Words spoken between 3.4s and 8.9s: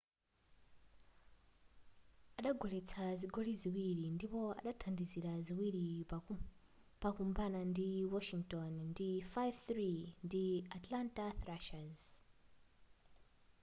ziwiri ndipo adathandizira ziwili pakumbana kwa washington